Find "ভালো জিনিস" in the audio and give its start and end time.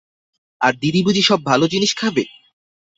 1.41-1.91